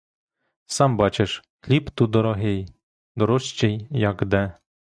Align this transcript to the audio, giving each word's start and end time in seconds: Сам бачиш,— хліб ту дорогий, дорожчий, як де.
Сам 0.65 0.97
бачиш,— 0.97 1.43
хліб 1.61 1.89
ту 1.89 2.07
дорогий, 2.07 2.67
дорожчий, 3.15 3.87
як 3.89 4.25
де. 4.25 4.53